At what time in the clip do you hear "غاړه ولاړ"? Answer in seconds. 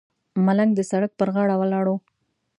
1.35-1.85